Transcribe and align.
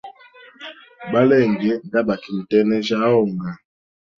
Balenge 1.11 1.71
ndabaki 1.87 2.29
mutegnena 2.35 3.05
onga. 3.21 3.49